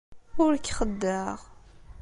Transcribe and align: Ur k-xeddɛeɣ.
Ur 0.43 0.53
k-xeddɛeɣ. 0.57 1.39